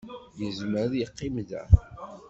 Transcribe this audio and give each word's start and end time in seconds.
Yezmer 0.39 0.83
ad 0.85 0.93
yeqqim 0.97 1.35
da. 1.49 1.63